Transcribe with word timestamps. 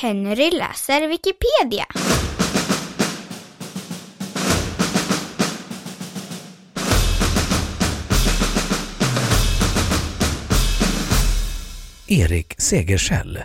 Henry 0.00 0.50
läser 0.50 1.08
Wikipedia. 1.08 1.86
Erik 12.06 12.54
Segersäll 12.58 13.38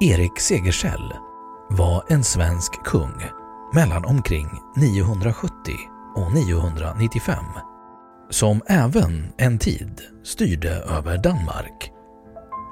Erik 0.00 0.40
Segersäll 0.40 1.14
var 1.70 2.04
en 2.08 2.24
svensk 2.24 2.84
kung 2.84 3.45
mellan 3.76 4.04
omkring 4.04 4.48
970 4.76 5.50
och 6.14 6.32
995 6.32 7.34
som 8.30 8.60
även 8.66 9.32
en 9.36 9.58
tid 9.58 10.00
styrde 10.24 10.70
över 10.70 11.18
Danmark. 11.18 11.90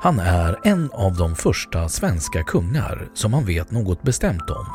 Han 0.03 0.19
är 0.19 0.59
en 0.65 0.91
av 0.93 1.17
de 1.17 1.35
första 1.35 1.89
svenska 1.89 2.43
kungar 2.43 3.09
som 3.15 3.31
man 3.31 3.45
vet 3.45 3.71
något 3.71 4.03
bestämt 4.03 4.51
om 4.51 4.67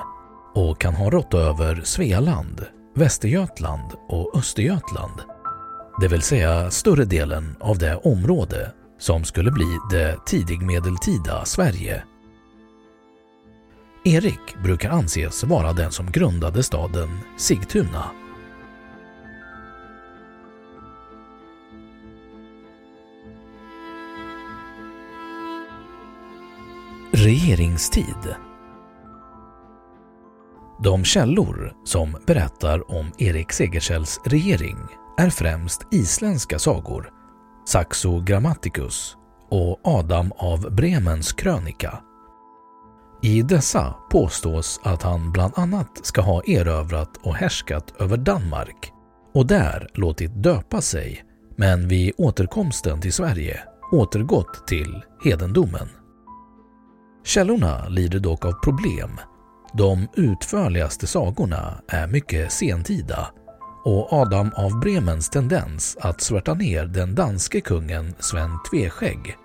och 0.55 0.81
kan 0.81 0.95
ha 0.95 1.09
rått 1.09 1.33
över 1.33 1.81
Svealand, 1.83 2.65
Västergötland 2.95 3.91
och 4.07 4.37
Östergötland. 4.37 5.21
Det 6.01 6.07
vill 6.07 6.21
säga 6.21 6.71
större 6.71 7.05
delen 7.05 7.55
av 7.59 7.77
det 7.77 7.95
område 7.95 8.71
som 8.99 9.23
skulle 9.23 9.51
bli 9.51 9.77
det 9.91 10.17
tidigmedeltida 10.25 11.45
Sverige. 11.45 12.03
Erik 14.09 14.55
brukar 14.63 14.89
anses 14.89 15.43
vara 15.43 15.73
den 15.73 15.91
som 15.91 16.11
grundade 16.11 16.63
staden 16.63 17.09
Sigtuna. 17.37 18.11
Regeringstid 27.11 28.35
De 30.83 31.03
källor 31.03 31.73
som 31.85 32.17
berättar 32.27 32.91
om 32.91 33.11
Erik 33.17 33.51
Segersells 33.51 34.19
regering 34.25 34.77
är 35.17 35.29
främst 35.29 35.81
isländska 35.91 36.59
sagor, 36.59 37.09
Saxo 37.67 38.21
Grammaticus 38.21 39.17
och 39.49 39.79
Adam 39.83 40.31
av 40.37 40.75
Bremens 40.75 41.33
krönika. 41.33 41.99
I 43.21 43.41
dessa 43.41 43.95
påstås 44.09 44.79
att 44.83 45.03
han 45.03 45.31
bland 45.31 45.53
annat 45.55 46.05
ska 46.05 46.21
ha 46.21 46.43
erövrat 46.43 47.17
och 47.17 47.35
härskat 47.35 47.93
över 47.99 48.17
Danmark 48.17 48.91
och 49.33 49.45
där 49.45 49.89
låtit 49.93 50.43
döpa 50.43 50.81
sig, 50.81 51.23
men 51.55 51.87
vid 51.87 52.13
återkomsten 52.17 53.01
till 53.01 53.13
Sverige 53.13 53.59
återgått 53.91 54.67
till 54.67 55.03
hedendomen. 55.23 55.89
Källorna 57.25 57.87
lider 57.87 58.19
dock 58.19 58.45
av 58.45 58.51
problem. 58.51 59.19
De 59.73 60.07
utförligaste 60.15 61.07
sagorna 61.07 61.81
är 61.87 62.07
mycket 62.07 62.51
sentida 62.51 63.27
och 63.85 64.13
Adam 64.13 64.51
av 64.55 64.79
Bremens 64.79 65.29
tendens 65.29 65.97
att 66.01 66.21
svärta 66.21 66.53
ner 66.53 66.85
den 66.85 67.15
danske 67.15 67.61
kungen 67.61 68.13
Sven 68.19 68.49
Tveskägg 68.71 69.37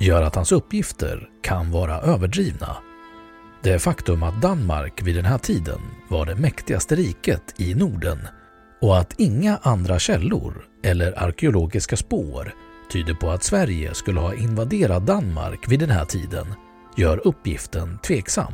gör 0.00 0.22
att 0.22 0.34
hans 0.34 0.52
uppgifter 0.52 1.28
kan 1.42 1.70
vara 1.70 2.00
överdrivna. 2.00 2.76
Det 3.62 3.78
faktum 3.78 4.22
att 4.22 4.42
Danmark 4.42 5.02
vid 5.02 5.16
den 5.16 5.24
här 5.24 5.38
tiden 5.38 5.80
var 6.08 6.26
det 6.26 6.34
mäktigaste 6.34 6.94
riket 6.94 7.54
i 7.56 7.74
Norden 7.74 8.18
och 8.80 8.98
att 8.98 9.20
inga 9.20 9.58
andra 9.62 9.98
källor 9.98 10.64
eller 10.84 11.22
arkeologiska 11.22 11.96
spår 11.96 12.54
tyder 12.92 13.14
på 13.14 13.30
att 13.30 13.44
Sverige 13.44 13.94
skulle 13.94 14.20
ha 14.20 14.34
invaderat 14.34 15.06
Danmark 15.06 15.68
vid 15.68 15.80
den 15.80 15.90
här 15.90 16.04
tiden 16.04 16.46
gör 16.96 17.26
uppgiften 17.26 17.98
tveksam 17.98 18.52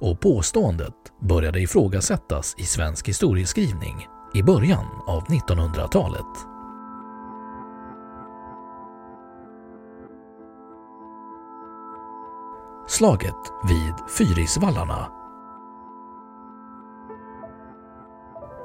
och 0.00 0.20
påståendet 0.20 0.94
började 1.20 1.60
ifrågasättas 1.60 2.54
i 2.58 2.62
svensk 2.62 3.08
historieskrivning 3.08 4.06
i 4.34 4.42
början 4.42 4.86
av 5.06 5.26
1900-talet. 5.26 6.59
Slaget 12.90 13.52
vid 13.68 13.94
Fyrisvallarna 14.18 15.08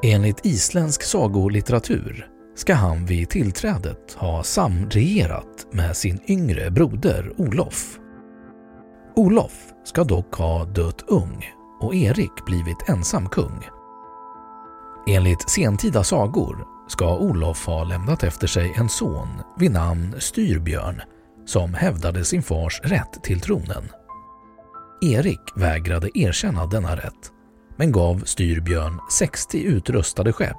Enligt 0.03 0.45
isländsk 0.45 1.03
sagolitteratur 1.03 2.27
ska 2.55 2.73
han 2.73 3.05
vid 3.05 3.29
tillträdet 3.29 4.13
ha 4.13 4.43
samregerat 4.43 5.67
med 5.71 5.97
sin 5.97 6.19
yngre 6.27 6.71
broder 6.71 7.33
Olof. 7.37 7.99
Olof 9.15 9.73
ska 9.83 10.03
dock 10.03 10.35
ha 10.35 10.65
dött 10.65 11.01
ung 11.07 11.45
och 11.81 11.95
Erik 11.95 12.45
blivit 12.45 12.89
ensam 12.89 13.29
kung. 13.29 13.63
Enligt 15.07 15.49
sentida 15.49 16.03
sagor 16.03 16.67
ska 16.87 17.17
Olof 17.17 17.65
ha 17.65 17.83
lämnat 17.83 18.23
efter 18.23 18.47
sig 18.47 18.73
en 18.77 18.89
son 18.89 19.27
vid 19.57 19.71
namn 19.71 20.15
Styrbjörn 20.19 21.01
som 21.45 21.73
hävdade 21.73 22.25
sin 22.25 22.43
fars 22.43 22.81
rätt 22.83 23.23
till 23.23 23.39
tronen. 23.39 23.89
Erik 25.01 25.39
vägrade 25.55 26.09
erkänna 26.13 26.65
denna 26.65 26.95
rätt 26.95 27.31
men 27.77 27.91
gav 27.91 28.19
Styrbjörn 28.25 28.99
60 29.11 29.57
utrustade 29.63 30.33
skepp. 30.33 30.57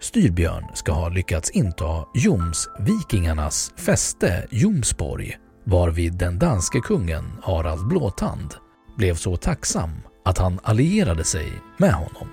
Styrbjörn 0.00 0.64
ska 0.74 0.92
ha 0.92 1.08
lyckats 1.08 1.50
inta 1.50 2.04
Jomsvikingarnas 2.14 3.72
fäste 3.76 4.46
Jomsborg 4.50 5.38
varvid 5.64 6.12
den 6.12 6.38
danske 6.38 6.80
kungen 6.80 7.24
Harald 7.42 7.88
Blåtand 7.88 8.54
blev 8.96 9.14
så 9.14 9.36
tacksam 9.36 9.90
att 10.24 10.38
han 10.38 10.60
allierade 10.62 11.24
sig 11.24 11.52
med 11.78 11.92
honom. 11.92 12.28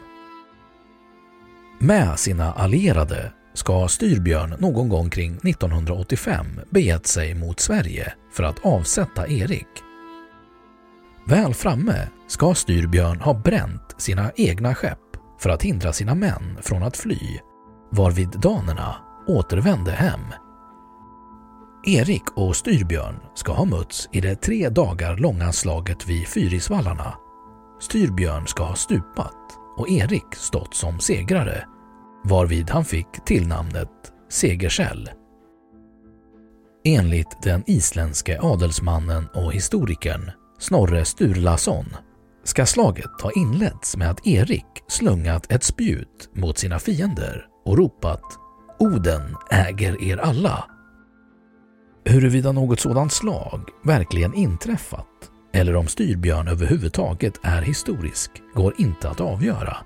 Med 1.79 2.19
sina 2.19 2.53
allierade 2.53 3.33
ska 3.53 3.87
Styrbjörn 3.87 4.55
någon 4.59 4.89
gång 4.89 5.09
kring 5.09 5.33
1985 5.35 6.45
begett 6.69 7.07
sig 7.07 7.33
mot 7.33 7.59
Sverige 7.59 8.13
för 8.31 8.43
att 8.43 8.65
avsätta 8.65 9.27
Erik 9.27 9.67
Väl 11.25 11.53
framme 11.53 12.07
ska 12.27 12.53
Styrbjörn 12.53 13.21
ha 13.21 13.33
bränt 13.33 13.95
sina 13.97 14.31
egna 14.35 14.75
skepp 14.75 14.99
för 15.39 15.49
att 15.49 15.63
hindra 15.63 15.93
sina 15.93 16.15
män 16.15 16.57
från 16.61 16.83
att 16.83 16.97
fly, 16.97 17.39
varvid 17.91 18.29
danerna 18.29 18.95
återvände 19.27 19.91
hem. 19.91 20.19
Erik 21.85 22.23
och 22.35 22.55
Styrbjörn 22.55 23.19
ska 23.35 23.53
ha 23.53 23.65
mötts 23.65 24.09
i 24.11 24.21
det 24.21 24.35
tre 24.35 24.69
dagar 24.69 25.17
långa 25.17 25.51
slaget 25.51 26.07
vid 26.07 26.27
Fyrisvallarna. 26.27 27.13
Styrbjörn 27.79 28.47
ska 28.47 28.63
ha 28.63 28.75
stupat 28.75 29.35
och 29.77 29.89
Erik 29.89 30.35
stått 30.35 30.75
som 30.75 30.99
segrare, 30.99 31.65
varvid 32.23 32.69
han 32.69 32.85
fick 32.85 33.25
tillnamnet 33.25 33.89
Segersäll. 34.29 35.09
Enligt 36.85 37.43
den 37.43 37.63
isländske 37.67 38.39
adelsmannen 38.41 39.27
och 39.33 39.53
historikern 39.53 40.31
Snorre 40.59 41.05
Sturlason 41.05 41.85
ska 42.43 42.65
slaget 42.65 43.21
ha 43.21 43.31
inletts 43.31 43.97
med 43.97 44.09
att 44.09 44.27
Erik 44.27 44.65
slungat 44.87 45.51
ett 45.51 45.63
spjut 45.63 46.29
mot 46.33 46.57
sina 46.57 46.79
fiender 46.79 47.45
och 47.65 47.77
ropat 47.77 48.23
”Oden 48.79 49.35
äger 49.51 50.03
er 50.03 50.17
alla”. 50.17 50.65
Huruvida 52.05 52.51
något 52.51 52.79
sådant 52.79 53.13
slag 53.13 53.69
verkligen 53.83 54.33
inträffat 54.33 55.07
eller 55.53 55.75
om 55.75 55.87
Styrbjörn 55.87 56.47
överhuvudtaget 56.47 57.39
är 57.43 57.61
historisk 57.61 58.31
går 58.53 58.73
inte 58.77 59.09
att 59.09 59.21
avgöra. 59.21 59.77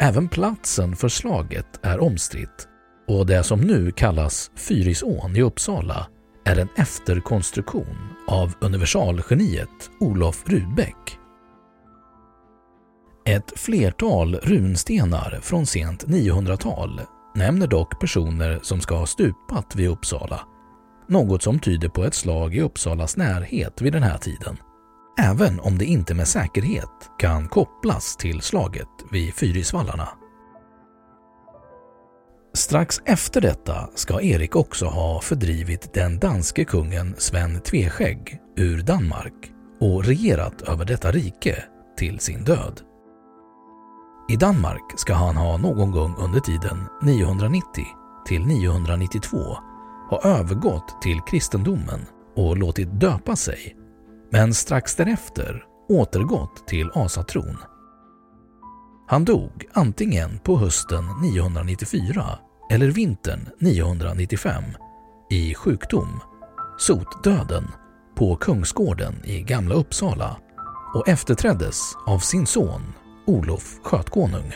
Även 0.00 0.28
platsen 0.28 0.96
för 0.96 1.08
slaget 1.08 1.66
är 1.82 2.00
omstritt 2.00 2.68
och 3.08 3.26
det 3.26 3.42
som 3.42 3.60
nu 3.60 3.90
kallas 3.90 4.50
Fyrisån 4.56 5.36
i 5.36 5.42
Uppsala 5.42 6.06
är 6.44 6.58
en 6.58 6.68
efterkonstruktion 6.76 8.14
av 8.26 8.54
universalgeniet 8.60 9.90
Olof 10.00 10.42
Rudbeck. 10.46 11.18
Ett 13.26 13.58
flertal 13.60 14.34
runstenar 14.34 15.38
från 15.42 15.66
sent 15.66 16.06
900-tal 16.06 17.00
nämner 17.34 17.66
dock 17.66 18.00
personer 18.00 18.58
som 18.62 18.80
ska 18.80 18.96
ha 18.96 19.06
stupat 19.06 19.76
vid 19.76 19.88
Uppsala, 19.88 20.40
något 21.08 21.42
som 21.42 21.58
tyder 21.58 21.88
på 21.88 22.04
ett 22.04 22.14
slag 22.14 22.54
i 22.54 22.60
Uppsalas 22.60 23.16
närhet 23.16 23.82
vid 23.82 23.92
den 23.92 24.02
här 24.02 24.18
tiden, 24.18 24.56
även 25.20 25.60
om 25.60 25.78
det 25.78 25.84
inte 25.84 26.14
med 26.14 26.28
säkerhet 26.28 27.10
kan 27.18 27.48
kopplas 27.48 28.16
till 28.16 28.40
slaget 28.40 28.88
vid 29.10 29.34
Fyrisvallarna. 29.34 30.08
Strax 32.56 33.02
efter 33.04 33.40
detta 33.40 33.88
ska 33.94 34.20
Erik 34.20 34.56
också 34.56 34.86
ha 34.86 35.20
fördrivit 35.20 35.94
den 35.94 36.18
danske 36.18 36.64
kungen 36.64 37.14
Sven 37.18 37.60
Tveskägg 37.60 38.40
ur 38.56 38.82
Danmark 38.82 39.52
och 39.80 40.04
regerat 40.04 40.62
över 40.62 40.84
detta 40.84 41.10
rike 41.10 41.64
till 41.98 42.18
sin 42.18 42.44
död. 42.44 42.80
I 44.28 44.36
Danmark 44.36 44.82
ska 44.96 45.14
han 45.14 45.36
ha 45.36 45.56
någon 45.56 45.90
gång 45.90 46.14
under 46.18 46.40
tiden 46.40 46.84
990 47.02 47.84
till 48.26 48.46
992 48.46 49.36
ha 50.10 50.20
övergått 50.24 51.02
till 51.02 51.20
kristendomen 51.26 52.00
och 52.36 52.56
låtit 52.56 53.00
döpa 53.00 53.36
sig, 53.36 53.76
men 54.30 54.54
strax 54.54 54.96
därefter 54.96 55.64
återgått 55.88 56.66
till 56.66 56.90
asatron. 56.94 57.58
Han 59.06 59.24
dog 59.24 59.64
antingen 59.72 60.38
på 60.38 60.58
hösten 60.58 61.04
994 61.22 62.38
eller 62.70 62.88
vintern 62.88 63.48
995 63.58 64.64
i 65.30 65.54
sjukdom, 65.54 66.20
sotdöden, 66.78 67.64
på 68.14 68.36
Kungsgården 68.36 69.14
i 69.24 69.40
Gamla 69.40 69.74
Uppsala 69.74 70.36
och 70.94 71.08
efterträddes 71.08 71.94
av 72.06 72.18
sin 72.18 72.46
son 72.46 72.92
Olof 73.26 73.78
Skötkonung. 73.82 74.52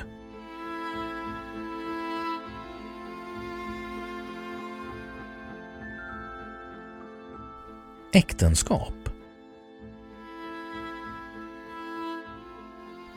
Äktenskap 8.12 8.94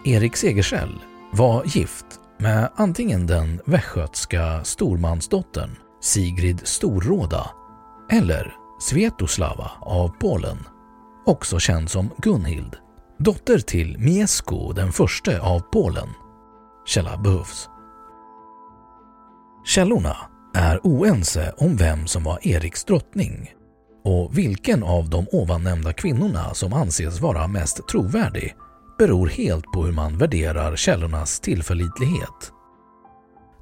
Erik 0.05 0.35
Segersäll 0.35 0.99
var 1.33 1.65
gift 1.65 2.20
med 2.41 2.69
antingen 2.75 3.27
den 3.27 3.61
västgötska 3.65 4.63
stormansdottern 4.63 5.75
Sigrid 6.01 6.61
Storråda 6.63 7.51
eller 8.11 8.55
Svetoslava 8.79 9.71
av 9.81 10.09
Polen, 10.19 10.57
också 11.25 11.59
känd 11.59 11.89
som 11.89 12.09
Gunhild, 12.17 12.75
dotter 13.17 13.59
till 13.59 13.97
Miesko 13.99 14.73
den 14.73 14.91
förste 14.91 15.41
av 15.41 15.59
Polen. 15.59 16.07
Källa 16.85 17.17
behövs. 17.17 17.69
Källorna 19.65 20.17
är 20.55 20.79
oense 20.83 21.53
om 21.57 21.75
vem 21.77 22.07
som 22.07 22.23
var 22.23 22.47
Eriks 22.47 22.83
drottning 22.83 23.53
och 24.03 24.37
vilken 24.37 24.83
av 24.83 25.09
de 25.09 25.27
ovannämnda 25.31 25.93
kvinnorna 25.93 26.53
som 26.53 26.73
anses 26.73 27.19
vara 27.21 27.47
mest 27.47 27.87
trovärdig 27.87 28.55
beror 28.97 29.27
helt 29.27 29.65
på 29.65 29.85
hur 29.85 29.93
man 29.93 30.17
värderar 30.17 30.75
källornas 30.75 31.39
tillförlitlighet. 31.39 32.51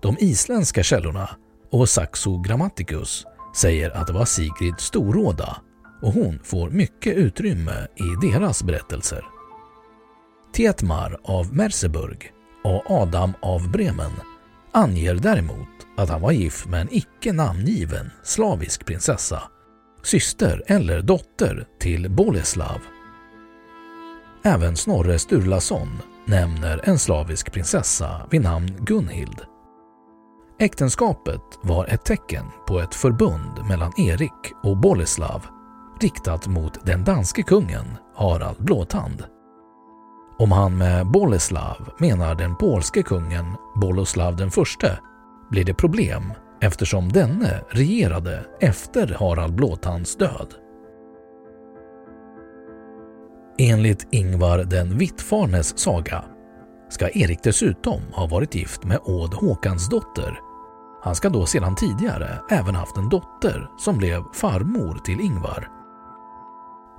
De 0.02 0.18
isländska 0.20 0.84
källorna 0.84 1.30
och 1.72 1.90
Saxo 1.90 2.42
Grammaticus 2.42 3.26
säger 3.56 3.92
att 3.92 4.08
det 4.08 4.14
var 4.14 4.26
Sigrid 4.26 4.80
Storråda 4.80 5.58
och 6.02 6.14
hon 6.14 6.40
får 6.44 6.70
mycket 6.70 7.16
utrymme 7.18 7.88
i 7.96 8.28
deras 8.32 8.64
berättelser. 8.64 9.26
Tietmar 10.54 11.20
av 11.24 11.56
Merseburg 11.56 12.32
och 12.64 12.92
Adam 12.92 13.34
av 13.42 13.72
Bremen 13.72 14.12
anger 14.72 15.16
däremot 15.16 15.68
att 15.98 16.10
han 16.10 16.22
var 16.22 16.32
gift 16.32 16.68
med 16.68 16.82
en 16.82 16.94
icke 16.94 17.34
namngiven 17.34 18.12
slavisk 18.24 18.86
prinsessa, 18.86 19.44
syster 20.04 20.64
eller 20.68 21.02
dotter 21.02 21.68
till 21.80 22.12
Boleslav 22.12 22.80
Även 24.44 24.76
Snorre 24.76 25.20
Sturlason 25.20 26.02
nämner 26.26 26.90
en 26.90 27.00
slavisk 27.00 27.52
prinsessa 27.52 28.22
vid 28.30 28.42
namn 28.42 28.78
Gunhild. 28.80 29.42
Äktenskapet 30.60 31.42
var 31.62 31.86
ett 31.86 32.06
tecken 32.06 32.46
på 32.68 32.80
ett 32.80 32.96
förbund 32.96 33.68
mellan 33.70 33.92
Erik 33.98 34.54
och 34.64 34.78
Boleslav 34.78 35.46
riktat 36.02 36.48
mot 36.48 36.86
den 36.86 37.04
danske 37.04 37.44
kungen 37.44 37.86
Harald 38.16 38.64
Blåtand. 38.64 39.24
Om 40.38 40.52
han 40.52 40.78
med 40.78 41.08
Boleslav 41.08 41.90
menar 41.98 42.36
den 42.36 42.56
polske 42.56 43.04
kungen 43.04 43.46
Boleslav 43.76 44.36
den 44.36 44.52
förste 44.52 45.00
blir 45.50 45.64
det 45.64 45.74
problem 45.74 46.34
eftersom 46.62 47.12
denne 47.12 47.62
regerade 47.70 48.46
efter 48.60 49.16
Harald 49.20 49.56
Blåtands 49.56 50.16
död. 50.16 50.54
Enligt 53.70 54.08
Ingvar 54.12 54.58
den 54.58 54.98
Vittfarnes 54.98 55.80
saga 55.80 56.24
ska 56.90 57.10
Erik 57.10 57.44
dessutom 57.44 58.02
ha 58.12 58.28
varit 58.28 58.56
gift 58.56 58.84
med 58.84 59.00
Åd 59.04 59.34
Håkansdotter. 59.34 60.40
Han 61.04 61.16
ska 61.16 61.30
då 61.30 61.46
sedan 61.46 61.76
tidigare 61.76 62.40
även 62.52 62.76
haft 62.76 62.98
en 62.98 63.10
dotter 63.10 63.70
som 63.78 63.98
blev 63.98 64.24
farmor 64.34 65.00
till 65.06 65.20
Ingvar. 65.20 65.68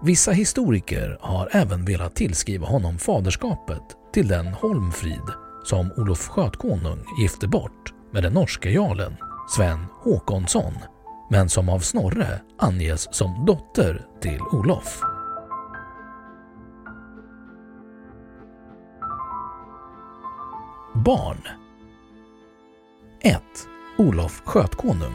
Vissa 0.03 0.33
historiker 0.33 1.19
har 1.21 1.49
även 1.53 1.85
velat 1.85 2.15
tillskriva 2.15 2.67
honom 2.67 2.99
faderskapet 2.99 3.83
till 4.15 4.29
den 4.29 4.47
Holmfrid 4.47 5.29
som 5.65 5.93
Olof 5.97 6.29
Skötkonung 6.29 7.05
gifte 7.21 7.49
bort 7.49 7.95
med 8.12 8.23
den 8.23 8.33
norske 8.33 8.71
jarlen 8.71 9.17
Sven 9.57 9.87
Håkonsson 10.03 10.75
men 11.31 11.49
som 11.49 11.69
av 11.69 11.79
Snorre 11.79 12.41
anges 12.59 13.15
som 13.15 13.45
dotter 13.47 14.07
till 14.21 14.41
Olof. 14.41 15.03
Barn 20.95 21.39
1. 23.21 23.43
Olof 23.99 24.43
Skötkonung 24.45 25.15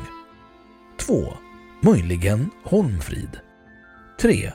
2. 0.98 1.34
Möjligen 1.82 2.50
Holmfrid 2.64 3.40
3. 4.22 4.52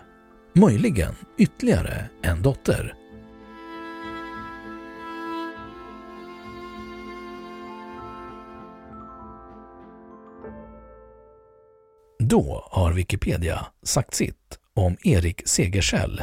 Möjligen 0.52 1.14
ytterligare 1.38 2.10
en 2.22 2.42
dotter. 2.42 2.94
Då 12.18 12.68
har 12.70 12.92
Wikipedia 12.92 13.66
sagt 13.82 14.14
sitt 14.14 14.58
om 14.74 14.96
Erik 15.02 15.48
Segersäll 15.48 16.22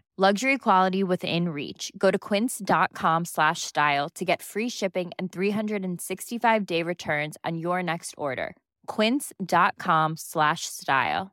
Luxury 0.17 0.57
quality 0.57 1.03
within 1.03 1.49
reach. 1.49 1.91
Go 1.97 2.11
to 2.11 2.19
quince.com 2.19 3.25
slash 3.25 3.61
style 3.61 4.09
to 4.09 4.25
get 4.25 4.41
free 4.41 4.69
shipping 4.69 5.11
and 5.17 5.31
365 5.31 6.65
day 6.65 6.83
returns 6.83 7.37
on 7.45 7.57
your 7.57 7.81
next 7.81 8.13
order. 8.17 8.55
Quince.com 8.87 10.17
slash 10.17 10.65
style. 10.65 11.31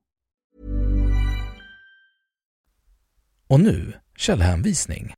Och 3.51 3.61
nu 3.61 3.93
källhänvisning. 4.19 5.15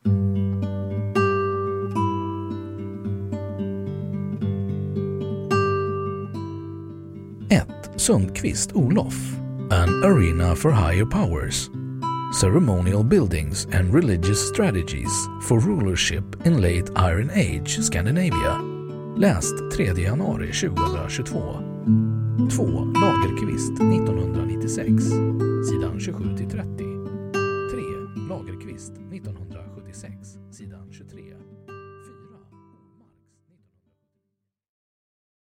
1. 7.51 7.67
Sundqvist, 7.97 8.73
Olof. 8.75 9.37
An 9.71 10.03
Arena 10.05 10.57
for 10.57 10.73
Higher 10.73 11.07
Powers. 11.07 11.71
Ceremonial 12.33 13.03
Buildings 13.03 13.67
and 13.73 13.93
Religious 13.93 14.49
Strategies 14.49 15.11
for 15.43 15.59
Rulership 15.59 16.47
in 16.47 16.61
Late 16.61 16.89
Iron 16.95 17.29
Age 17.35 17.81
Scandinavia. 17.81 18.57
Läst 19.17 19.55
3 19.73 19.95
januari 20.05 20.53
2022. 20.53 21.35
2. 22.49 22.93
Lagerkvist 22.95 23.81
1996, 23.81 25.05
sidan 25.69 25.99
27-30. 25.99 26.87
3. 27.73 28.29
Lagerkvist 28.29 28.93
1996. 29.11 29.30